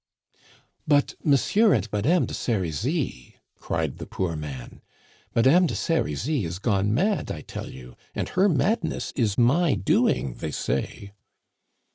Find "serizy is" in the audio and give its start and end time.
5.75-6.57